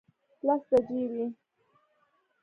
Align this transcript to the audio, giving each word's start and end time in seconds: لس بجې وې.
لس 0.45 0.63
بجې 0.69 1.03
وې. 1.11 1.25